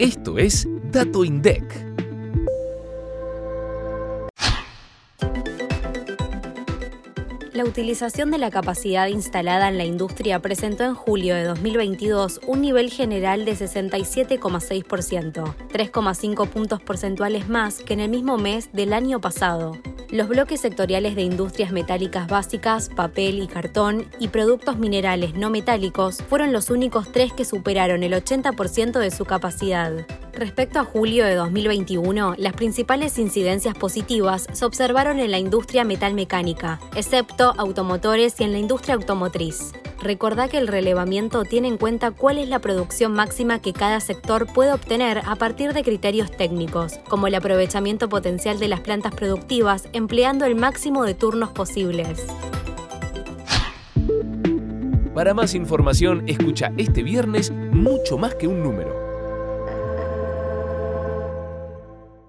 [0.00, 1.62] Esto es Dato INDEC.
[7.52, 12.62] La utilización de la capacidad instalada en la industria presentó en julio de 2022 un
[12.62, 19.20] nivel general de 67,6%, 3,5 puntos porcentuales más que en el mismo mes del año
[19.20, 19.76] pasado.
[20.12, 26.20] Los bloques sectoriales de industrias metálicas básicas, papel y cartón y productos minerales no metálicos
[26.28, 29.92] fueron los únicos tres que superaron el 80% de su capacidad.
[30.32, 36.80] Respecto a julio de 2021, las principales incidencias positivas se observaron en la industria metalmecánica,
[36.94, 39.72] excepto automotores y en la industria automotriz.
[40.00, 44.46] Recordá que el relevamiento tiene en cuenta cuál es la producción máxima que cada sector
[44.46, 49.88] puede obtener a partir de criterios técnicos, como el aprovechamiento potencial de las plantas productivas
[49.92, 52.24] empleando el máximo de turnos posibles.
[55.12, 59.09] Para más información, escucha este viernes mucho más que un número